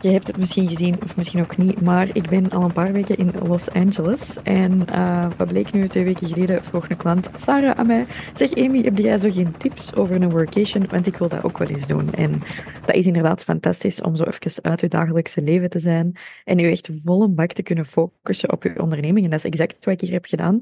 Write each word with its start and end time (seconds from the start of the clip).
je 0.00 0.08
hebt 0.08 0.26
het 0.26 0.36
misschien 0.36 0.68
gezien 0.68 1.02
of 1.02 1.16
misschien 1.16 1.40
ook 1.40 1.56
niet, 1.56 1.80
maar 1.80 2.08
ik 2.12 2.28
ben 2.28 2.50
al 2.50 2.62
een 2.62 2.72
paar 2.72 2.92
weken 2.92 3.16
in 3.16 3.32
Los 3.46 3.70
Angeles. 3.70 4.20
En 4.42 4.82
uh, 4.90 5.26
wat 5.36 5.48
bleek 5.48 5.72
nu 5.72 5.88
twee 5.88 6.04
weken 6.04 6.26
geleden, 6.26 6.64
vroeg 6.64 6.88
een 6.88 6.96
klant, 6.96 7.30
Sarah, 7.36 7.78
aan 7.78 7.86
mij, 7.86 8.06
zeg 8.34 8.54
Amy, 8.54 8.82
heb 8.82 8.98
jij 8.98 9.18
zo 9.18 9.30
geen 9.30 9.56
tips 9.56 9.94
over 9.94 10.22
een 10.22 10.30
workation? 10.30 10.86
Want 10.90 11.06
ik 11.06 11.16
wil 11.16 11.28
dat 11.28 11.44
ook 11.44 11.58
wel 11.58 11.68
eens 11.68 11.86
doen. 11.86 12.14
En 12.14 12.42
dat 12.86 12.94
is 12.94 13.06
inderdaad 13.06 13.44
fantastisch 13.44 14.00
om 14.00 14.16
zo 14.16 14.24
even 14.24 14.62
uit 14.62 14.80
je 14.80 14.88
dagelijkse 14.88 15.42
leven 15.42 15.70
te 15.70 15.80
zijn 15.80 16.16
en 16.44 16.58
je 16.58 16.68
echt 16.68 16.90
volle 17.04 17.28
bak 17.28 17.52
te 17.52 17.62
kunnen 17.62 17.86
focussen 17.86 18.52
op 18.52 18.62
je 18.62 18.80
onderneming. 18.82 19.24
En 19.24 19.30
dat 19.30 19.44
is 19.44 19.50
exact 19.50 19.84
wat 19.84 19.94
ik 19.94 20.00
hier 20.00 20.12
heb 20.12 20.24
gedaan. 20.24 20.56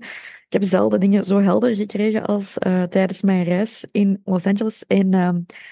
Ik 0.46 0.52
heb 0.52 0.64
zelden 0.64 1.00
dingen 1.00 1.24
zo 1.24 1.40
helder 1.40 1.76
gekregen 1.76 2.26
als 2.26 2.56
uh, 2.66 2.82
tijdens 2.82 3.22
mijn 3.22 3.44
reis 3.44 3.86
in 3.92 4.20
Los 4.24 4.46
Angeles. 4.46 4.84
En 4.86 5.14
uh, 5.14 5.28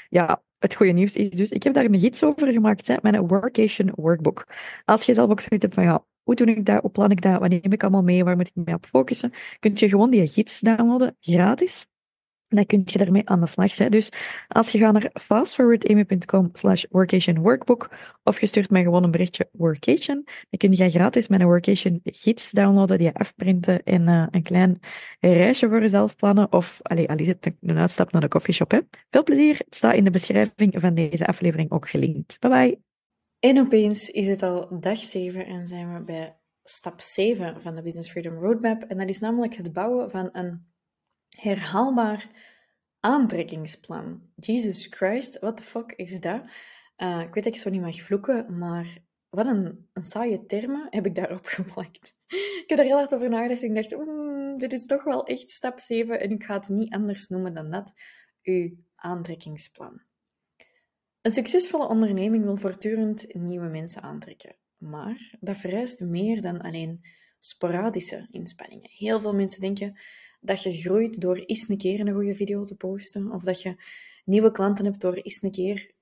ja, 0.09 0.43
het 0.65 0.75
goede 0.75 0.93
nieuws 0.93 1.17
is 1.17 1.29
dus, 1.29 1.51
ik 1.51 1.63
heb 1.63 1.75
daar 1.75 1.85
een 1.85 1.99
gids 1.99 2.25
over 2.25 2.53
gemaakt, 2.53 2.87
hè, 2.87 2.97
mijn 3.03 3.27
workation 3.27 3.93
workbook. 3.95 4.47
Als 4.85 5.07
je 5.07 5.15
zelf 5.15 5.31
ook 5.31 5.41
zoiets 5.41 5.65
hebt 5.65 5.75
van, 5.75 5.85
ja, 5.85 6.05
hoe 6.23 6.35
doe 6.35 6.47
ik 6.47 6.67
dat, 6.67 6.81
hoe 6.81 6.91
plan 6.91 7.11
ik 7.11 7.23
dat, 7.23 7.41
wat 7.41 7.49
neem 7.51 7.73
ik 7.73 7.83
allemaal 7.83 8.03
mee, 8.03 8.25
waar 8.25 8.37
moet 8.37 8.47
ik 8.55 8.65
mee 8.65 8.75
op 8.75 8.87
focussen, 8.87 9.33
kun 9.61 9.73
je 9.75 9.89
gewoon 9.89 10.11
die 10.11 10.27
gids 10.27 10.61
downloaden, 10.61 11.17
gratis. 11.21 11.87
Dan 12.49 12.67
kun 12.67 12.83
je 12.85 12.99
daarmee 12.99 13.29
aan 13.29 13.41
de 13.41 13.47
slag. 13.47 13.77
Hè. 13.77 13.89
Dus 13.89 14.13
als 14.49 14.73
je 14.73 14.79
gaat 14.79 14.93
naar 14.93 15.11
fastforwardamy.com 15.13 16.51
slash 16.53 16.85
workation 16.91 17.39
workbook 17.39 17.91
of 18.23 18.41
je 18.41 18.47
stuurt 18.47 18.71
mij 18.71 18.83
gewoon 18.83 19.05
een 19.05 19.11
berichtje 19.11 19.49
workation, 19.53 20.25
dan 20.25 20.59
kun 20.59 20.73
je 20.73 20.91
gratis 20.91 21.29
mijn 21.29 21.45
workation 21.45 22.01
gids 22.05 22.51
downloaden, 22.51 22.99
die 22.99 23.07
je 23.07 23.15
afprinten 23.15 23.83
en 23.83 24.09
uh, 24.09 24.27
een 24.31 24.43
klein 24.43 24.79
reisje 25.21 25.69
voor 25.69 25.81
jezelf 25.81 26.17
plannen. 26.17 26.53
Of, 26.53 26.79
allee, 26.83 27.09
al 27.09 27.17
is 27.17 27.35
een 27.61 27.79
uitstap 27.79 28.13
naar 28.13 28.21
de 28.21 28.29
coffeeshop. 28.29 28.71
Hè. 28.71 28.79
Veel 29.09 29.23
plezier. 29.23 29.57
Het 29.59 29.75
staat 29.75 29.95
in 29.95 30.05
de 30.05 30.11
beschrijving 30.11 30.75
van 30.77 30.95
deze 30.95 31.27
aflevering 31.27 31.71
ook 31.71 31.89
gelinkt. 31.89 32.41
Bye 32.41 32.51
bye. 32.51 32.79
En 33.39 33.59
opeens 33.59 34.11
is 34.11 34.29
het 34.29 34.43
al 34.43 34.81
dag 34.81 34.99
7 34.99 35.47
en 35.47 35.67
zijn 35.67 35.95
we 35.95 36.01
bij 36.01 36.37
stap 36.63 37.01
7 37.01 37.61
van 37.61 37.75
de 37.75 37.83
Business 37.83 38.11
Freedom 38.11 38.39
Roadmap. 38.39 38.83
En 38.83 38.99
dat 38.99 39.09
is 39.09 39.21
namelijk 39.21 39.57
het 39.57 39.73
bouwen 39.73 40.11
van 40.11 40.29
een 40.33 40.67
herhaalbaar 41.35 42.31
aantrekkingsplan. 43.01 44.23
Jesus 44.37 44.87
Christ, 44.87 45.39
what 45.39 45.57
the 45.57 45.63
fuck 45.63 45.93
is 45.93 46.21
dat? 46.21 46.43
Uh, 46.97 47.21
ik 47.21 47.35
weet 47.35 47.45
dat 47.45 47.55
ik 47.55 47.61
zo 47.61 47.71
niet 47.71 47.81
mag 47.81 48.01
vloeken, 48.01 48.59
maar 48.59 48.99
wat 49.29 49.47
een, 49.47 49.89
een 49.93 50.03
saaie 50.03 50.47
termen 50.47 50.87
heb 50.91 51.07
ik 51.07 51.15
daarop 51.15 51.47
geplakt. 51.57 52.15
ik 52.27 52.65
heb 52.67 52.79
er 52.79 52.85
heel 52.85 52.97
hard 52.97 53.15
over 53.15 53.29
nagedacht 53.29 53.63
en 53.63 53.75
dacht, 53.75 54.61
dit 54.61 54.73
is 54.73 54.87
toch 54.87 55.05
wel 55.05 55.27
echt 55.27 55.51
stap 55.51 55.79
7 55.79 56.21
en 56.21 56.31
ik 56.31 56.45
ga 56.45 56.55
het 56.55 56.69
niet 56.69 56.93
anders 56.93 57.29
noemen 57.29 57.55
dan 57.55 57.71
dat. 57.71 57.93
Uw 58.43 58.71
aantrekkingsplan. 58.95 60.03
Een 61.21 61.31
succesvolle 61.31 61.89
onderneming 61.89 62.45
wil 62.45 62.57
voortdurend 62.57 63.35
nieuwe 63.35 63.69
mensen 63.69 64.03
aantrekken. 64.03 64.57
Maar 64.77 65.37
dat 65.41 65.57
vereist 65.57 66.01
meer 66.01 66.43
dan 66.43 66.61
alleen 66.61 67.05
sporadische 67.39 68.27
inspanningen. 68.31 68.91
Heel 68.91 69.21
veel 69.21 69.35
mensen 69.35 69.61
denken 69.61 69.99
dat 70.45 70.63
je 70.63 70.73
groeit 70.73 71.21
door 71.21 71.37
eens 71.37 71.69
een 71.69 71.79
keer 71.79 72.01
een 72.01 72.13
goede 72.13 72.35
video 72.35 72.65
te 72.65 72.77
posten, 72.77 73.33
of 73.33 73.43
dat 73.43 73.63
je 73.63 73.77
nieuwe 74.25 74.51
klanten 74.51 74.85
hebt 74.85 75.01
door 75.01 75.15
eens 75.15 75.43
een 75.43 75.51
keer 75.51 75.93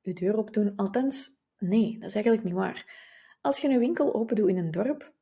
je 0.00 0.14
deur 0.14 0.36
op 0.36 0.50
te 0.50 0.62
doen. 0.62 0.76
Althans, 0.76 1.28
nee, 1.58 1.98
dat 1.98 2.08
is 2.08 2.14
eigenlijk 2.14 2.44
niet 2.44 2.54
waar. 2.54 3.06
Als 3.40 3.58
je 3.58 3.68
een 3.68 3.78
winkel 3.78 4.14
open 4.14 4.36
doet 4.36 4.48
in 4.48 4.56
een 4.56 4.70
dorp, 4.70 5.12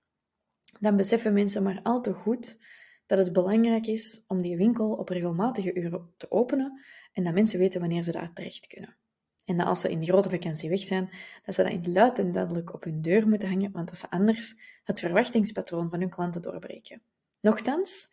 dan 0.80 0.96
beseffen 0.96 1.32
mensen 1.32 1.62
maar 1.62 1.80
al 1.82 2.00
te 2.00 2.12
goed 2.12 2.58
dat 3.06 3.18
het 3.18 3.32
belangrijk 3.32 3.86
is 3.86 4.24
om 4.26 4.42
die 4.42 4.56
winkel 4.56 4.92
op 4.92 5.08
regelmatige 5.08 5.74
uren 5.74 6.14
te 6.16 6.30
openen 6.30 6.84
en 7.12 7.24
dat 7.24 7.34
mensen 7.34 7.58
weten 7.58 7.80
wanneer 7.80 8.02
ze 8.02 8.12
daar 8.12 8.32
terecht 8.32 8.66
kunnen. 8.66 8.96
En 9.44 9.56
dat 9.56 9.66
als 9.66 9.80
ze 9.80 9.90
in 9.90 10.00
de 10.00 10.06
grote 10.06 10.30
vakantie 10.30 10.68
weg 10.68 10.80
zijn, 10.80 11.10
dat 11.44 11.54
ze 11.54 11.62
dat 11.62 11.72
in 11.72 11.92
luid 11.92 12.18
en 12.18 12.32
duidelijk 12.32 12.74
op 12.74 12.84
hun 12.84 13.02
deur 13.02 13.28
moeten 13.28 13.48
hangen, 13.48 13.72
want 13.72 13.88
dat 13.88 13.98
ze 13.98 14.10
anders 14.10 14.54
het 14.84 15.00
verwachtingspatroon 15.00 15.90
van 15.90 16.00
hun 16.00 16.10
klanten 16.10 16.42
doorbreken. 16.42 17.02
Nochtans, 17.40 18.08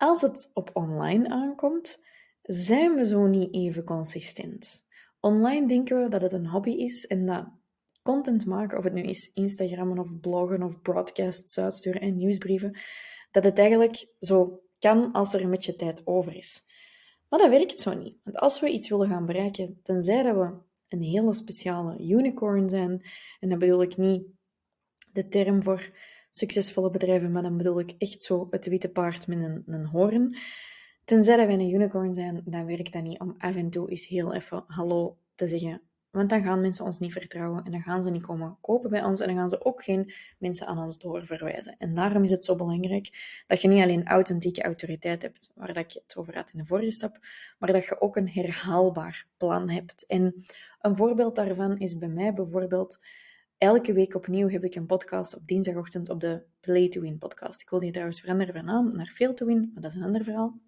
als 0.00 0.20
het 0.20 0.50
op 0.54 0.70
online 0.72 1.28
aankomt, 1.28 2.02
zijn 2.42 2.94
we 2.94 3.06
zo 3.06 3.26
niet 3.26 3.54
even 3.54 3.84
consistent. 3.84 4.86
Online 5.20 5.68
denken 5.68 6.02
we 6.02 6.08
dat 6.08 6.22
het 6.22 6.32
een 6.32 6.46
hobby 6.46 6.70
is 6.70 7.06
en 7.06 7.26
dat 7.26 7.48
content 8.02 8.46
maken, 8.46 8.78
of 8.78 8.84
het 8.84 8.92
nu 8.92 9.02
is 9.02 9.32
Instagrammen 9.34 9.98
of 9.98 10.20
bloggen 10.20 10.62
of 10.62 10.80
broadcasts 10.80 11.58
uitsturen 11.58 12.00
en 12.00 12.16
nieuwsbrieven, 12.16 12.78
dat 13.30 13.44
het 13.44 13.58
eigenlijk 13.58 14.06
zo 14.20 14.62
kan 14.78 15.12
als 15.12 15.34
er 15.34 15.42
een 15.42 15.50
beetje 15.50 15.76
tijd 15.76 16.06
over 16.06 16.36
is. 16.36 16.64
Maar 17.28 17.38
dat 17.38 17.50
werkt 17.50 17.80
zo 17.80 17.94
niet. 17.94 18.16
Want 18.24 18.36
als 18.36 18.60
we 18.60 18.70
iets 18.70 18.88
willen 18.88 19.08
gaan 19.08 19.26
bereiken, 19.26 19.80
tenzij 19.82 20.22
dat 20.22 20.36
we 20.36 20.52
een 20.88 21.02
hele 21.02 21.32
speciale 21.32 21.98
unicorn 21.98 22.68
zijn, 22.68 23.02
en 23.40 23.48
dat 23.48 23.58
bedoel 23.58 23.82
ik 23.82 23.96
niet 23.96 24.24
de 25.12 25.28
term 25.28 25.62
voor 25.62 25.90
succesvolle 26.30 26.90
bedrijven, 26.90 27.32
maar 27.32 27.42
dan 27.42 27.56
bedoel 27.56 27.80
ik 27.80 27.94
echt 27.98 28.22
zo 28.22 28.46
het 28.50 28.66
witte 28.66 28.88
paard 28.88 29.26
met 29.26 29.38
een, 29.38 29.62
een 29.66 29.86
hoorn. 29.86 30.36
Tenzij 31.04 31.36
dat 31.36 31.46
wij 31.46 31.54
een 31.54 31.72
unicorn 31.72 32.12
zijn, 32.12 32.42
dan 32.44 32.66
werkt 32.66 32.92
dat 32.92 33.02
niet 33.02 33.20
om 33.20 33.34
af 33.38 33.56
en 33.56 33.70
toe 33.70 33.90
eens 33.90 34.06
heel 34.06 34.34
even 34.34 34.64
hallo 34.66 35.16
te 35.34 35.46
zeggen. 35.46 35.82
Want 36.10 36.30
dan 36.30 36.42
gaan 36.42 36.60
mensen 36.60 36.84
ons 36.84 36.98
niet 36.98 37.12
vertrouwen 37.12 37.64
en 37.64 37.70
dan 37.70 37.82
gaan 37.82 38.00
ze 38.00 38.10
niet 38.10 38.22
komen 38.22 38.58
kopen 38.60 38.90
bij 38.90 39.04
ons 39.04 39.20
en 39.20 39.26
dan 39.26 39.36
gaan 39.36 39.48
ze 39.48 39.64
ook 39.64 39.82
geen 39.84 40.12
mensen 40.38 40.66
aan 40.66 40.78
ons 40.78 40.98
doorverwijzen. 40.98 41.74
En 41.78 41.94
daarom 41.94 42.22
is 42.22 42.30
het 42.30 42.44
zo 42.44 42.56
belangrijk 42.56 43.42
dat 43.46 43.60
je 43.60 43.68
niet 43.68 43.82
alleen 43.82 44.06
authentieke 44.06 44.62
autoriteit 44.62 45.22
hebt, 45.22 45.52
waar 45.54 45.72
dat 45.72 45.92
je 45.92 46.00
het 46.02 46.16
over 46.16 46.34
had 46.34 46.50
in 46.50 46.58
de 46.58 46.66
vorige 46.66 46.90
stap, 46.90 47.18
maar 47.58 47.72
dat 47.72 47.84
je 47.84 48.00
ook 48.00 48.16
een 48.16 48.28
herhaalbaar 48.28 49.26
plan 49.36 49.68
hebt. 49.68 50.06
En 50.06 50.44
een 50.80 50.96
voorbeeld 50.96 51.36
daarvan 51.36 51.78
is 51.78 51.98
bij 51.98 52.08
mij 52.08 52.32
bijvoorbeeld 52.32 52.98
Elke 53.60 53.92
week 53.92 54.14
opnieuw 54.14 54.48
heb 54.48 54.64
ik 54.64 54.74
een 54.74 54.86
podcast 54.86 55.36
op 55.36 55.46
dinsdagochtend 55.46 56.08
op 56.08 56.20
de 56.20 56.42
Play 56.60 56.88
to 56.88 57.00
Win 57.00 57.18
podcast. 57.18 57.60
Ik 57.60 57.70
wil 57.70 57.80
die 57.80 57.90
trouwens 57.90 58.20
veranderen 58.20 58.54
van 58.54 58.64
naam 58.64 58.96
naar 58.96 59.06
Fail 59.06 59.34
to 59.34 59.46
Win, 59.46 59.70
maar 59.72 59.82
dat 59.82 59.90
is 59.90 59.96
een 59.96 60.04
ander 60.04 60.24
verhaal. 60.24 60.58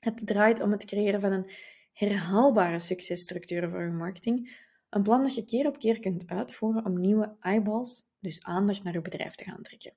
Het 0.00 0.26
draait 0.26 0.60
om 0.60 0.70
het 0.70 0.84
creëren 0.84 1.20
van 1.20 1.32
een 1.32 1.50
herhaalbare 1.92 2.80
successtructuur 2.80 3.68
voor 3.68 3.82
je 3.82 3.90
marketing. 3.90 4.56
Een 4.90 5.02
plan 5.02 5.22
dat 5.22 5.34
je 5.34 5.44
keer 5.44 5.66
op 5.66 5.78
keer 5.78 6.00
kunt 6.00 6.26
uitvoeren 6.26 6.84
om 6.84 7.00
nieuwe 7.00 7.36
eyeballs, 7.40 8.04
dus 8.18 8.42
aandacht 8.42 8.82
naar 8.82 8.92
je 8.92 9.00
bedrijf 9.00 9.34
te 9.34 9.44
gaan 9.44 9.62
trekken. 9.62 9.92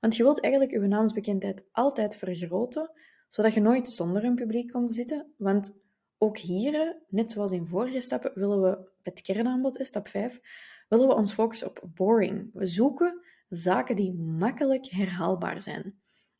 Want 0.00 0.16
je 0.16 0.22
wilt 0.22 0.40
eigenlijk 0.40 0.72
je 0.72 0.78
naamsbekendheid 0.78 1.64
altijd 1.72 2.16
vergroten, 2.16 2.90
zodat 3.28 3.54
je 3.54 3.60
nooit 3.60 3.88
zonder 3.90 4.24
een 4.24 4.34
publiek 4.34 4.70
komt 4.70 4.88
te 4.88 4.94
zitten. 4.94 5.32
Want 5.36 5.78
ook 6.18 6.38
hier, 6.38 6.98
net 7.08 7.30
zoals 7.30 7.52
in 7.52 7.66
vorige 7.66 8.00
stappen, 8.00 8.32
willen 8.34 8.62
we 8.62 8.78
het 9.02 9.20
kernaanbod, 9.22 9.78
stap 9.86 10.08
5, 10.08 10.40
willen 10.88 11.08
we 11.08 11.14
ons 11.14 11.32
focussen 11.32 11.68
op 11.68 11.82
boring. 11.94 12.50
We 12.52 12.66
zoeken 12.66 13.20
zaken 13.48 13.96
die 13.96 14.14
makkelijk 14.14 14.86
herhaalbaar 14.86 15.62
zijn. 15.62 15.84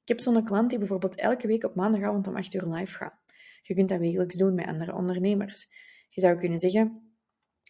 Ik 0.02 0.08
heb 0.08 0.20
zo'n 0.20 0.44
klant 0.44 0.70
die 0.70 0.78
bijvoorbeeld 0.78 1.14
elke 1.14 1.46
week 1.46 1.64
op 1.64 1.74
maandagavond 1.74 2.26
om 2.26 2.36
8 2.36 2.54
uur 2.54 2.66
live 2.66 2.96
gaat. 2.96 3.18
Je 3.62 3.74
kunt 3.74 3.88
dat 3.88 3.98
wekelijks 3.98 4.36
doen 4.36 4.54
met 4.54 4.66
andere 4.66 4.94
ondernemers. 4.94 5.66
Je 6.08 6.20
zou 6.20 6.36
kunnen 6.38 6.58
zeggen, 6.58 7.02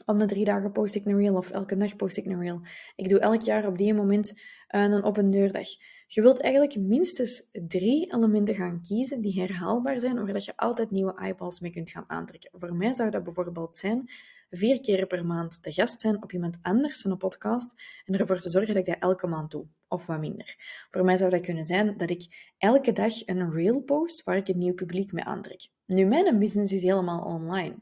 om 0.05 0.19
de 0.19 0.27
drie 0.27 0.45
dagen 0.45 0.73
post 0.73 0.95
ik 0.95 1.05
een 1.05 1.17
reel 1.17 1.37
of 1.37 1.51
elke 1.51 1.77
dag 1.77 1.97
post 1.97 2.17
ik 2.17 2.25
een 2.25 2.41
reel. 2.41 2.61
Ik 2.97 3.09
doe 3.09 3.19
elk 3.19 3.41
jaar 3.41 3.67
op 3.67 3.79
die 3.79 3.95
moment 3.95 4.41
een 4.69 5.03
open 5.03 5.31
deurdag. 5.31 5.69
Je 6.07 6.23
wilt 6.23 6.41
eigenlijk 6.41 6.77
minstens 6.77 7.49
drie 7.53 8.15
elementen 8.15 8.55
gaan 8.55 8.83
kiezen 8.83 9.21
die 9.21 9.41
herhaalbaar 9.41 10.01
zijn, 10.01 10.27
waar 10.27 10.43
je 10.45 10.57
altijd 10.57 10.91
nieuwe 10.91 11.15
eyeballs 11.15 11.61
mee 11.61 11.71
kunt 11.71 11.91
gaan 11.91 12.05
aantrekken. 12.07 12.51
Voor 12.53 12.75
mij 12.75 12.93
zou 12.93 13.11
dat 13.11 13.25
bijvoorbeeld 13.25 13.77
zijn 13.77 14.11
vier 14.51 14.81
keer 14.81 15.07
per 15.07 15.27
maand 15.27 15.63
te 15.63 15.73
gast 15.73 16.01
zijn 16.01 16.23
op 16.23 16.33
iemand 16.33 16.59
anders 16.63 17.05
een 17.05 17.17
podcast 17.17 17.75
en 18.05 18.19
ervoor 18.19 18.41
te 18.41 18.49
zorgen 18.49 18.75
dat 18.75 18.87
ik 18.87 18.93
dat 18.93 19.03
elke 19.03 19.27
maand 19.27 19.51
doe, 19.51 19.67
of 19.89 20.07
wat 20.07 20.21
minder. 20.21 20.57
Voor 20.91 21.05
mij 21.05 21.17
zou 21.17 21.31
dat 21.31 21.41
kunnen 21.41 21.65
zijn 21.65 21.97
dat 21.97 22.11
ik 22.11 22.53
elke 22.59 22.93
dag 22.93 23.27
een 23.27 23.53
reel 23.53 23.81
post 23.81 24.25
waar 24.25 24.37
ik 24.37 24.49
een 24.49 24.59
nieuw 24.59 24.75
publiek 24.75 25.13
mee 25.13 25.25
aantrek. 25.25 25.69
Nu, 25.87 26.05
mijn 26.05 26.39
business 26.39 26.73
is 26.73 26.83
helemaal 26.83 27.21
online. 27.21 27.77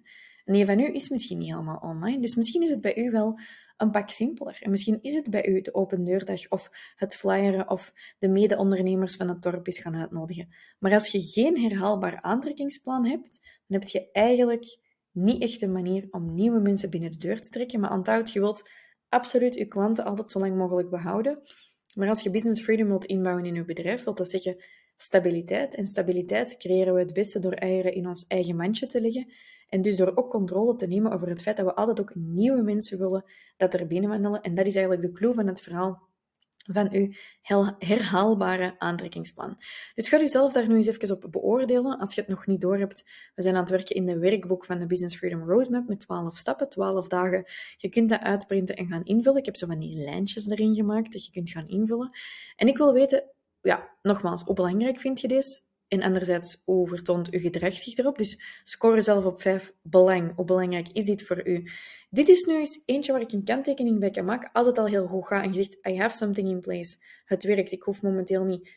En 0.44 0.52
die 0.52 0.64
van 0.64 0.80
u 0.80 0.94
is 0.94 1.08
misschien 1.08 1.38
niet 1.38 1.50
helemaal 1.50 1.78
online, 1.78 2.20
dus 2.20 2.34
misschien 2.34 2.62
is 2.62 2.70
het 2.70 2.80
bij 2.80 2.96
u 2.96 3.10
wel 3.10 3.38
een 3.76 3.90
pak 3.90 4.08
simpeler. 4.08 4.58
En 4.60 4.70
misschien 4.70 4.98
is 5.02 5.14
het 5.14 5.30
bij 5.30 5.46
u 5.46 5.60
de 5.60 5.74
open 5.74 6.04
deurdag 6.04 6.48
of 6.48 6.70
het 6.96 7.16
flyeren 7.16 7.70
of 7.70 7.92
de 8.18 8.28
mede-ondernemers 8.28 9.16
van 9.16 9.28
het 9.28 9.42
dorp 9.42 9.66
is 9.66 9.78
gaan 9.78 9.96
uitnodigen. 9.96 10.48
Maar 10.78 10.92
als 10.92 11.08
je 11.08 11.20
geen 11.20 11.60
herhaalbaar 11.62 12.22
aantrekkingsplan 12.22 13.06
hebt, 13.06 13.40
dan 13.66 13.80
heb 13.80 13.88
je 13.88 14.10
eigenlijk 14.12 14.78
niet 15.16 15.42
echt 15.42 15.62
een 15.62 15.72
manier 15.72 16.06
om 16.10 16.34
nieuwe 16.34 16.60
mensen 16.60 16.90
binnen 16.90 17.10
de 17.10 17.18
deur 17.18 17.40
te 17.40 17.48
trekken. 17.48 17.80
Maar 17.80 17.92
onthoud, 17.92 18.32
je 18.32 18.40
wilt 18.40 18.68
absoluut 19.08 19.54
je 19.54 19.66
klanten 19.66 20.04
altijd 20.04 20.30
zo 20.30 20.38
lang 20.38 20.56
mogelijk 20.56 20.90
behouden. 20.90 21.42
Maar 21.94 22.08
als 22.08 22.22
je 22.22 22.30
business 22.30 22.62
freedom 22.62 22.88
wilt 22.88 23.04
inbouwen 23.04 23.44
in 23.44 23.54
je 23.54 23.64
bedrijf, 23.64 24.04
wil 24.04 24.14
dat 24.14 24.28
zeggen 24.28 24.64
stabiliteit. 24.96 25.74
En 25.74 25.86
stabiliteit 25.86 26.56
creëren 26.56 26.94
we 26.94 27.00
het 27.00 27.12
beste 27.12 27.38
door 27.38 27.52
eieren 27.52 27.94
in 27.94 28.06
ons 28.06 28.26
eigen 28.26 28.56
mandje 28.56 28.86
te 28.86 29.00
leggen. 29.00 29.32
En 29.68 29.82
dus 29.82 29.96
door 29.96 30.12
ook 30.14 30.30
controle 30.30 30.76
te 30.76 30.86
nemen 30.86 31.12
over 31.12 31.28
het 31.28 31.42
feit 31.42 31.56
dat 31.56 31.66
we 31.66 31.74
altijd 31.74 32.00
ook 32.00 32.14
nieuwe 32.14 32.62
mensen 32.62 32.98
willen 32.98 33.24
dat 33.56 33.74
er 33.74 33.86
binnen 33.86 34.10
wandelen. 34.10 34.40
En 34.40 34.54
dat 34.54 34.66
is 34.66 34.74
eigenlijk 34.74 35.06
de 35.06 35.12
clue 35.12 35.34
van 35.34 35.46
het 35.46 35.60
verhaal 35.60 36.05
van 36.72 36.92
uw 36.92 37.08
herhaalbare 37.78 38.74
aantrekkingsplan. 38.78 39.58
Dus 39.94 40.08
ga 40.08 40.18
jezelf 40.18 40.52
daar 40.52 40.68
nu 40.68 40.76
eens 40.76 40.86
even 40.86 41.22
op 41.22 41.32
beoordelen 41.32 41.98
als 41.98 42.14
je 42.14 42.20
het 42.20 42.30
nog 42.30 42.46
niet 42.46 42.60
door 42.60 42.78
hebt. 42.78 43.08
We 43.34 43.42
zijn 43.42 43.54
aan 43.54 43.60
het 43.60 43.70
werken 43.70 43.96
in 43.96 44.06
de 44.06 44.18
werkboek 44.18 44.64
van 44.64 44.78
de 44.78 44.86
Business 44.86 45.16
Freedom 45.16 45.50
Roadmap 45.50 45.88
met 45.88 46.00
12 46.00 46.36
stappen, 46.36 46.68
12 46.68 47.08
dagen. 47.08 47.44
Je 47.76 47.88
kunt 47.88 48.08
dat 48.08 48.20
uitprinten 48.20 48.76
en 48.76 48.86
gaan 48.86 49.04
invullen. 49.04 49.38
Ik 49.38 49.44
heb 49.44 49.56
zo 49.56 49.66
van 49.66 49.78
die 49.78 49.96
lijntjes 49.96 50.48
erin 50.48 50.74
gemaakt 50.74 51.12
dat 51.12 51.24
je 51.24 51.32
kunt 51.32 51.50
gaan 51.50 51.68
invullen. 51.68 52.10
En 52.56 52.68
ik 52.68 52.76
wil 52.76 52.92
weten, 52.92 53.24
ja, 53.60 53.96
nogmaals, 54.02 54.42
hoe 54.42 54.54
belangrijk 54.54 54.98
vind 54.98 55.20
je 55.20 55.28
dit? 55.28 55.65
En 55.88 56.02
anderzijds, 56.02 56.62
hoe 56.64 56.88
vertoont 56.88 57.30
uw 57.30 57.40
gedrag 57.40 57.74
zich 57.74 57.96
erop? 57.96 58.18
Dus 58.18 58.60
score 58.64 59.02
zelf 59.02 59.24
op 59.24 59.40
5 59.40 59.72
belang. 59.82 60.34
Hoe 60.34 60.44
belangrijk 60.44 60.88
is 60.92 61.04
dit 61.04 61.22
voor 61.22 61.46
u? 61.46 61.68
Dit 62.10 62.28
is 62.28 62.44
nu 62.44 62.54
eens 62.54 62.82
eentje 62.84 63.12
waar 63.12 63.20
ik 63.20 63.32
een 63.32 63.44
kanttekening 63.44 63.98
bij 63.98 64.10
kan 64.10 64.24
maken 64.24 64.52
als 64.52 64.66
het 64.66 64.78
al 64.78 64.86
heel 64.86 65.06
goed 65.06 65.26
gaat 65.26 65.44
en 65.44 65.52
je 65.52 65.62
zegt, 65.62 65.86
I 65.86 65.98
have 65.98 66.16
something 66.16 66.48
in 66.48 66.60
place. 66.60 66.96
Het 67.24 67.44
werkt, 67.44 67.72
ik 67.72 67.82
hoef 67.82 68.02
momenteel 68.02 68.44
niet 68.44 68.70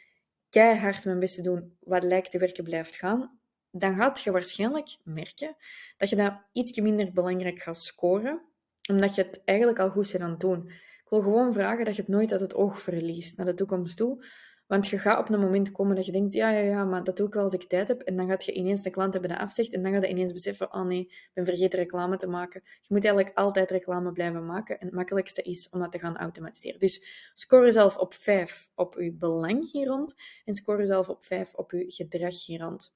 keihard 0.49 1.05
mijn 1.05 1.19
best 1.19 1.35
te 1.35 1.41
doen 1.41 1.77
wat 1.79 2.03
lijkt 2.03 2.31
te 2.31 2.37
werken 2.37 2.63
blijft 2.63 2.95
gaan. 2.95 3.39
Dan 3.71 3.95
gaat 3.95 4.21
je 4.21 4.31
waarschijnlijk 4.31 4.97
merken 5.03 5.55
dat 5.97 6.09
je 6.09 6.15
dat 6.15 6.33
ietsje 6.53 6.81
minder 6.81 7.13
belangrijk 7.13 7.59
gaat 7.59 7.77
scoren, 7.77 8.41
omdat 8.89 9.15
je 9.15 9.21
het 9.21 9.41
eigenlijk 9.45 9.79
al 9.79 9.89
goed 9.89 10.11
bent 10.11 10.23
aan 10.23 10.29
het 10.29 10.39
doen. 10.39 10.67
Ik 11.03 11.09
wil 11.09 11.21
gewoon 11.21 11.53
vragen 11.53 11.85
dat 11.85 11.95
je 11.95 12.01
het 12.01 12.11
nooit 12.11 12.31
uit 12.31 12.41
het 12.41 12.53
oog 12.53 12.81
verliest 12.81 13.37
naar 13.37 13.45
de 13.45 13.53
toekomst 13.53 13.97
toe. 13.97 14.25
Want 14.69 14.87
je 14.87 14.99
gaat 14.99 15.19
op 15.19 15.29
een 15.29 15.39
moment 15.39 15.71
komen 15.71 15.95
dat 15.95 16.05
je 16.05 16.11
denkt, 16.11 16.33
ja, 16.33 16.49
ja, 16.49 16.59
ja, 16.59 16.83
maar 16.83 17.03
dat 17.03 17.17
doe 17.17 17.27
ik 17.27 17.33
wel 17.33 17.43
als 17.43 17.53
ik 17.53 17.63
tijd 17.63 17.87
heb. 17.87 18.01
En 18.01 18.15
dan 18.15 18.27
gaat 18.27 18.45
je 18.45 18.53
ineens 18.53 18.81
de 18.81 18.89
klant 18.89 19.13
hebben 19.13 19.31
dat 19.31 19.39
afzegt. 19.39 19.73
En 19.73 19.83
dan 19.83 19.91
ga 19.91 19.99
je 19.99 20.09
ineens 20.09 20.33
beseffen, 20.33 20.73
oh 20.73 20.85
nee, 20.85 20.99
ik 20.99 21.31
ben 21.33 21.45
vergeten 21.45 21.79
reclame 21.79 22.17
te 22.17 22.27
maken. 22.27 22.61
Je 22.63 22.93
moet 22.93 23.05
eigenlijk 23.05 23.37
altijd 23.37 23.71
reclame 23.71 24.11
blijven 24.11 24.45
maken. 24.45 24.79
En 24.79 24.85
het 24.85 24.95
makkelijkste 24.95 25.41
is 25.41 25.69
om 25.69 25.79
dat 25.79 25.91
te 25.91 25.99
gaan 25.99 26.17
automatiseren. 26.17 26.79
Dus 26.79 27.05
score 27.33 27.71
zelf 27.71 27.97
op 27.97 28.13
5 28.13 28.69
op 28.75 28.95
je 28.99 29.13
belang 29.13 29.71
hier 29.71 29.87
rond. 29.87 30.15
En 30.45 30.53
score 30.53 30.85
zelf 30.85 31.09
op 31.09 31.23
5 31.23 31.53
op 31.53 31.71
je 31.71 31.85
gedrag 31.87 32.45
hier 32.45 32.59
rond. 32.59 32.95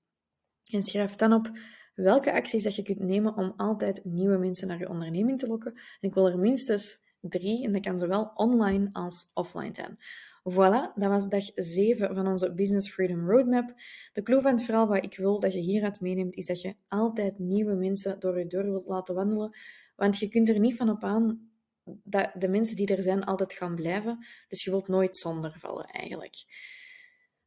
En 0.71 0.83
schrijf 0.83 1.15
dan 1.15 1.33
op 1.33 1.51
welke 1.95 2.33
acties 2.33 2.63
dat 2.63 2.75
je 2.75 2.83
kunt 2.83 2.99
nemen 2.99 3.35
om 3.35 3.53
altijd 3.57 4.05
nieuwe 4.05 4.37
mensen 4.37 4.67
naar 4.67 4.79
je 4.79 4.89
onderneming 4.89 5.39
te 5.39 5.47
lokken. 5.47 5.73
En 5.73 6.09
ik 6.09 6.13
wil 6.13 6.27
er 6.27 6.39
minstens 6.39 7.03
drie, 7.19 7.63
en 7.63 7.71
dat 7.71 7.81
kan 7.81 7.97
zowel 7.97 8.31
online 8.35 8.89
als 8.91 9.31
offline 9.33 9.73
zijn. 9.75 9.97
Voilà, 10.51 10.91
dat 10.95 11.09
was 11.09 11.27
dag 11.27 11.43
7 11.55 12.15
van 12.15 12.27
onze 12.27 12.53
Business 12.53 12.89
Freedom 12.89 13.29
Roadmap. 13.29 13.73
De 14.13 14.23
clue 14.23 14.41
van 14.41 14.51
het 14.51 14.63
verhaal 14.63 14.87
wat 14.87 15.03
ik 15.03 15.17
wil 15.17 15.39
dat 15.39 15.53
je 15.53 15.59
hieruit 15.59 16.01
meeneemt, 16.01 16.35
is 16.35 16.45
dat 16.45 16.61
je 16.61 16.75
altijd 16.87 17.39
nieuwe 17.39 17.73
mensen 17.73 18.19
door 18.19 18.39
je 18.39 18.47
deur 18.47 18.63
wilt 18.63 18.87
laten 18.87 19.15
wandelen. 19.15 19.57
Want 19.95 20.19
je 20.19 20.27
kunt 20.27 20.49
er 20.49 20.59
niet 20.59 20.75
van 20.75 20.89
op 20.89 21.03
aan 21.03 21.51
dat 22.03 22.31
de 22.33 22.47
mensen 22.47 22.75
die 22.75 22.95
er 22.95 23.03
zijn 23.03 23.23
altijd 23.23 23.53
gaan 23.53 23.75
blijven. 23.75 24.25
Dus 24.47 24.63
je 24.63 24.69
wilt 24.69 24.87
nooit 24.87 25.17
zonder 25.17 25.55
vallen, 25.59 25.85
eigenlijk. 25.85 26.35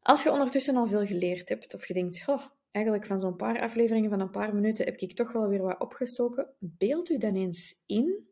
Als 0.00 0.22
je 0.22 0.30
ondertussen 0.30 0.76
al 0.76 0.86
veel 0.86 1.06
geleerd 1.06 1.48
hebt, 1.48 1.74
of 1.74 1.86
je 1.86 1.94
denkt, 1.94 2.22
oh, 2.26 2.46
eigenlijk 2.70 3.06
van 3.06 3.18
zo'n 3.18 3.36
paar 3.36 3.60
afleveringen 3.60 4.10
van 4.10 4.20
een 4.20 4.30
paar 4.30 4.54
minuten 4.54 4.84
heb 4.84 4.98
ik 4.98 5.12
toch 5.12 5.32
wel 5.32 5.48
weer 5.48 5.62
wat 5.62 5.80
opgestoken, 5.80 6.54
beeld 6.58 7.10
u 7.10 7.18
dan 7.18 7.34
eens 7.34 7.82
in 7.86 8.28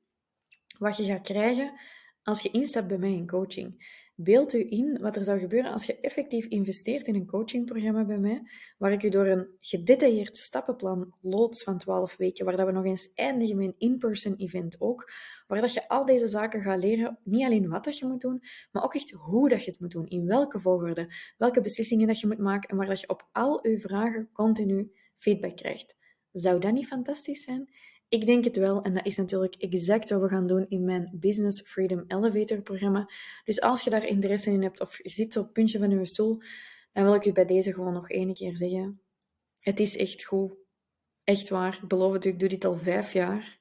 wat 0.78 0.96
je 0.96 1.05
gaat 1.05 1.22
krijgen 1.22 1.81
als 2.22 2.43
je 2.43 2.50
instapt 2.50 2.88
bij 2.88 2.99
mij 2.99 3.12
in 3.12 3.26
coaching. 3.26 4.02
Beeld 4.16 4.52
u 4.52 4.66
in 4.69 4.99
wat 5.00 5.16
er 5.16 5.25
zou 5.25 5.38
gebeuren 5.38 5.72
als 5.72 5.87
je 5.87 6.00
effectief 6.00 6.46
investeert 6.46 7.06
in 7.06 7.14
een 7.14 7.26
coachingprogramma 7.26 8.05
bij 8.05 8.19
mij, 8.19 8.43
waar 8.78 8.93
ik 8.93 9.02
u 9.02 9.08
door 9.08 9.26
een 9.26 9.49
gedetailleerd 9.61 10.37
stappenplan 10.37 11.14
loods 11.20 11.62
van 11.62 11.78
12 11.78 12.16
weken, 12.16 12.44
waar 12.44 12.56
dat 12.56 12.66
we 12.66 12.72
nog 12.72 12.84
eens 12.84 13.12
eindigen 13.14 13.56
met 13.56 13.66
een 13.66 13.75
in-person 13.78 14.37
event 14.37 14.81
ook, 14.81 15.12
waar 15.46 15.61
dat 15.61 15.72
je 15.72 15.88
al 15.88 16.05
deze 16.05 16.28
zaken 16.28 16.62
gaat 16.62 16.82
leren, 16.82 17.19
niet 17.25 17.44
alleen 17.44 17.69
wat 17.69 17.84
dat 17.84 17.99
je 17.99 18.06
moet 18.06 18.20
doen, 18.20 18.43
maar 18.72 18.84
ook 18.84 18.94
echt 18.94 19.11
hoe 19.11 19.49
dat 19.49 19.64
je 19.64 19.70
het 19.70 19.81
moet 19.81 19.90
doen, 19.90 20.06
in 20.06 20.26
welke 20.26 20.60
volgorde, 20.60 21.14
welke 21.38 21.60
beslissingen 21.60 22.06
dat 22.06 22.20
je 22.20 22.26
moet 22.26 22.38
maken 22.38 22.69
en 22.69 22.76
waar 22.76 22.87
dat 22.87 23.00
je 23.00 23.08
op 23.08 23.28
al 23.32 23.64
uw 23.64 23.78
vragen 23.78 24.28
continu 24.32 24.93
feedback 25.17 25.56
krijgt. 25.56 25.96
Zou 26.32 26.60
dat 26.60 26.72
niet 26.72 26.87
fantastisch 26.87 27.43
zijn? 27.43 27.69
Ik 28.14 28.26
denk 28.26 28.44
het 28.44 28.56
wel 28.56 28.82
en 28.82 28.94
dat 28.94 29.06
is 29.06 29.16
natuurlijk 29.16 29.55
exact 29.55 30.11
wat 30.11 30.20
we 30.20 30.28
gaan 30.28 30.46
doen 30.46 30.66
in 30.69 30.84
mijn 30.84 31.11
Business 31.12 31.61
Freedom 31.61 32.05
Elevator 32.08 32.62
programma. 32.62 33.11
Dus 33.44 33.61
als 33.61 33.82
je 33.82 33.90
daar 33.90 34.06
interesse 34.06 34.50
in 34.50 34.62
hebt 34.62 34.81
of 34.81 35.02
je 35.02 35.08
zit 35.08 35.37
op 35.37 35.44
het 35.44 35.52
puntje 35.52 35.78
van 35.78 35.90
je 35.90 36.05
stoel, 36.05 36.43
dan 36.93 37.05
wil 37.05 37.14
ik 37.14 37.25
u 37.25 37.32
bij 37.32 37.44
deze 37.44 37.72
gewoon 37.72 37.93
nog 37.93 38.11
één 38.11 38.34
keer 38.34 38.56
zeggen. 38.56 39.00
Het 39.61 39.81
is 39.81 39.96
echt 39.96 40.25
goed. 40.25 40.52
Echt 41.25 41.49
waar. 41.49 41.78
Ik 41.82 41.88
beloof 41.88 42.12
het 42.12 42.25
u, 42.25 42.28
ik 42.28 42.38
doe 42.38 42.49
dit 42.49 42.64
al 42.64 42.76
vijf 42.76 43.12
jaar. 43.12 43.58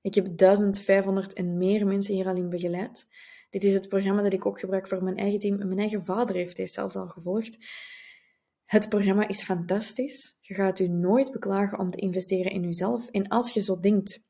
Ik 0.00 0.14
heb 0.14 0.38
1500 0.38 1.32
en 1.32 1.58
meer 1.58 1.86
mensen 1.86 2.14
hier 2.14 2.26
al 2.26 2.36
in 2.36 2.50
begeleid. 2.50 3.08
Dit 3.50 3.64
is 3.64 3.72
het 3.72 3.88
programma 3.88 4.22
dat 4.22 4.32
ik 4.32 4.46
ook 4.46 4.60
gebruik 4.60 4.88
voor 4.88 5.02
mijn 5.02 5.16
eigen 5.16 5.38
team. 5.38 5.56
Mijn 5.56 5.78
eigen 5.78 6.04
vader 6.04 6.36
heeft 6.36 6.56
deze 6.56 6.72
zelfs 6.72 6.96
al 6.96 7.08
gevolgd. 7.08 7.58
Het 8.66 8.88
programma 8.88 9.28
is 9.28 9.42
fantastisch. 9.42 10.36
Je 10.40 10.54
gaat 10.54 10.78
u 10.78 10.88
nooit 10.88 11.32
beklagen 11.32 11.78
om 11.78 11.90
te 11.90 11.98
investeren 11.98 12.52
in 12.52 12.64
uzelf. 12.64 13.08
En 13.08 13.28
als 13.28 13.50
je 13.50 13.60
zo 13.60 13.80
denkt, 13.80 14.26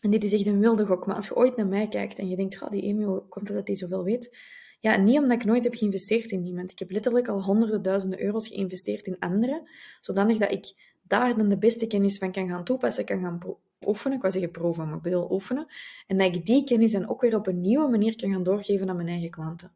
en 0.00 0.10
dit 0.10 0.24
is 0.24 0.32
echt 0.32 0.46
een 0.46 0.60
wilde 0.60 0.86
gok, 0.86 1.06
maar 1.06 1.16
als 1.16 1.26
je 1.26 1.36
ooit 1.36 1.56
naar 1.56 1.66
mij 1.66 1.88
kijkt 1.88 2.18
en 2.18 2.28
je 2.28 2.36
denkt, 2.36 2.56
ga 2.56 2.68
die 2.68 2.82
Emil, 2.82 3.26
komt 3.28 3.48
het 3.48 3.56
dat 3.56 3.66
hij 3.66 3.76
zoveel 3.76 4.04
weet? 4.04 4.36
Ja, 4.80 4.96
niet 4.96 5.18
omdat 5.18 5.40
ik 5.40 5.46
nooit 5.46 5.64
heb 5.64 5.74
geïnvesteerd 5.74 6.30
in 6.30 6.44
iemand. 6.44 6.70
Ik 6.70 6.78
heb 6.78 6.90
letterlijk 6.90 7.28
al 7.28 7.42
honderden 7.42 7.82
duizenden 7.82 8.22
euro's 8.22 8.48
geïnvesteerd 8.48 9.06
in 9.06 9.18
anderen, 9.18 9.70
zodanig 10.00 10.38
dat 10.38 10.50
ik 10.50 10.74
daar 11.02 11.36
dan 11.36 11.48
de 11.48 11.58
beste 11.58 11.86
kennis 11.86 12.18
van 12.18 12.32
kan 12.32 12.48
gaan 12.48 12.64
toepassen, 12.64 13.04
kan 13.04 13.20
gaan 13.20 13.38
oefenen. 13.86 14.16
Ik 14.16 14.22
wou 14.22 14.32
zeggen 14.32 14.50
proeven, 14.50 14.86
maar 14.86 14.96
ik 14.96 15.02
bedoel 15.02 15.32
oefenen. 15.32 15.66
En 16.06 16.18
dat 16.18 16.34
ik 16.34 16.46
die 16.46 16.64
kennis 16.64 16.92
dan 16.92 17.08
ook 17.08 17.20
weer 17.20 17.36
op 17.36 17.46
een 17.46 17.60
nieuwe 17.60 17.88
manier 17.88 18.16
kan 18.16 18.32
gaan 18.32 18.42
doorgeven 18.42 18.88
aan 18.88 18.96
mijn 18.96 19.08
eigen 19.08 19.30
klanten. 19.30 19.72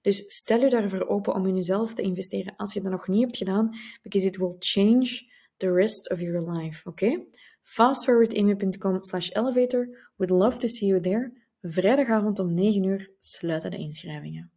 Dus 0.00 0.24
stel 0.26 0.60
je 0.60 0.70
daarvoor 0.70 1.08
open 1.08 1.34
om 1.34 1.46
in 1.46 1.54
jezelf 1.54 1.94
te 1.94 2.02
investeren 2.02 2.56
als 2.56 2.72
je 2.72 2.80
dat 2.80 2.92
nog 2.92 3.08
niet 3.08 3.22
hebt 3.22 3.36
gedaan, 3.36 3.70
because 4.02 4.26
it 4.26 4.36
will 4.36 4.56
change 4.58 5.28
the 5.56 5.72
rest 5.72 6.10
of 6.10 6.20
your 6.20 6.52
life, 6.52 6.88
oké? 6.88 7.04
Okay? 7.04 7.26
fastforwardamy.com 7.62 9.04
slash 9.04 9.30
elevator. 9.32 9.88
Would 10.16 10.30
love 10.30 10.58
to 10.58 10.68
see 10.68 10.88
you 10.88 11.00
there. 11.00 11.32
Vrijdagavond 11.62 12.38
om 12.38 12.54
9 12.54 12.84
uur 12.84 13.10
sluiten 13.20 13.70
de 13.70 13.76
inschrijvingen. 13.76 14.50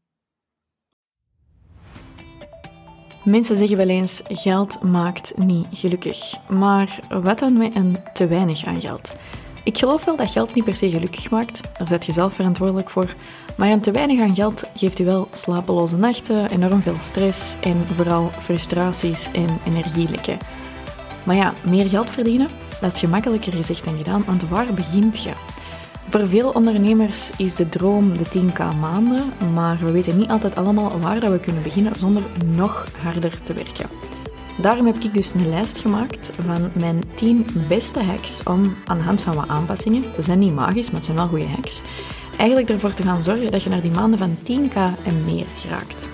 Mensen 3.23 3.57
zeggen 3.57 3.77
wel 3.77 3.89
eens: 3.89 4.21
geld 4.27 4.81
maakt 4.81 5.37
niet 5.37 5.67
gelukkig. 5.71 6.47
Maar 6.49 7.19
wat 7.21 7.39
dan 7.39 7.57
met 7.57 7.75
een 7.75 7.97
te 8.13 8.27
weinig 8.27 8.65
aan 8.65 8.81
geld? 8.81 9.15
Ik 9.63 9.77
geloof 9.77 10.05
wel 10.05 10.15
dat 10.15 10.31
geld 10.31 10.53
niet 10.53 10.63
per 10.63 10.75
se 10.75 10.89
gelukkig 10.89 11.29
maakt, 11.29 11.61
daar 11.77 11.87
zet 11.87 12.05
je 12.05 12.11
zelf 12.11 12.33
verantwoordelijk 12.33 12.89
voor. 12.89 13.15
Maar 13.57 13.69
een 13.69 13.81
te 13.81 13.91
weinig 13.91 14.21
aan 14.21 14.35
geld 14.35 14.63
geeft 14.75 14.99
u 14.99 15.05
wel 15.05 15.27
slapeloze 15.31 15.97
nachten, 15.97 16.49
enorm 16.49 16.81
veel 16.81 16.99
stress 16.99 17.57
en 17.61 17.77
vooral 17.95 18.29
frustraties 18.39 19.31
en 19.31 19.59
energielekken. 19.65 20.37
Maar 21.23 21.35
ja, 21.35 21.53
meer 21.61 21.89
geld 21.89 22.09
verdienen, 22.09 22.47
dat 22.81 22.93
is 22.93 22.99
gemakkelijker 22.99 23.53
gezegd 23.53 23.85
dan 23.85 23.97
gedaan, 23.97 24.23
want 24.25 24.49
waar 24.49 24.73
begint 24.73 25.23
je? 25.23 25.31
Voor 26.09 26.27
veel 26.27 26.49
ondernemers 26.49 27.31
is 27.37 27.55
de 27.55 27.69
droom 27.69 28.17
de 28.17 28.25
10k 28.25 28.79
maanden, 28.79 29.33
maar 29.53 29.77
we 29.79 29.91
weten 29.91 30.17
niet 30.17 30.29
altijd 30.29 30.55
allemaal 30.55 30.99
waar 30.99 31.19
dat 31.19 31.31
we 31.31 31.39
kunnen 31.39 31.63
beginnen 31.63 31.95
zonder 31.95 32.23
nog 32.45 32.87
harder 33.01 33.43
te 33.43 33.53
werken. 33.53 33.89
Daarom 34.57 34.85
heb 34.85 34.95
ik 34.95 35.13
dus 35.13 35.33
een 35.33 35.49
lijst 35.49 35.77
gemaakt 35.77 36.31
van 36.45 36.71
mijn 36.73 37.01
10 37.15 37.45
beste 37.67 38.03
hacks 38.03 38.43
om 38.43 38.75
aan 38.85 38.97
de 38.97 39.03
hand 39.03 39.21
van 39.21 39.35
wat 39.35 39.47
aanpassingen, 39.47 40.13
ze 40.13 40.21
zijn 40.21 40.39
niet 40.39 40.53
magisch, 40.53 40.85
maar 40.85 40.95
het 40.95 41.05
zijn 41.05 41.17
wel 41.17 41.27
goede 41.27 41.47
hacks, 41.47 41.81
eigenlijk 42.37 42.69
ervoor 42.69 42.93
te 42.93 43.03
gaan 43.03 43.23
zorgen 43.23 43.51
dat 43.51 43.63
je 43.63 43.69
naar 43.69 43.81
die 43.81 43.91
maanden 43.91 44.19
van 44.19 44.37
10k 44.37 45.05
en 45.05 45.25
meer 45.25 45.45
geraakt. 45.57 46.07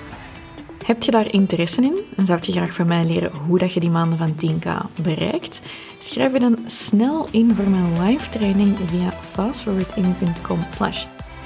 Heb 0.85 1.03
je 1.03 1.11
daar 1.11 1.33
interesse 1.33 1.81
in 1.81 1.97
en 2.15 2.25
zou 2.25 2.39
je 2.41 2.51
graag 2.51 2.73
van 2.73 2.87
mij 2.87 3.05
leren 3.05 3.31
hoe 3.31 3.59
dat 3.59 3.73
je 3.73 3.79
die 3.79 3.89
maanden 3.89 4.17
van 4.17 4.33
10k 4.33 5.01
bereikt? 5.01 5.61
Schrijf 5.99 6.33
je 6.33 6.39
dan 6.39 6.57
snel 6.65 7.27
in 7.31 7.55
voor 7.55 7.69
mijn 7.69 8.01
live 8.01 8.29
training 8.29 8.77
via 8.85 9.11
fastforwardin.com 9.11 10.59
slash 10.69 11.05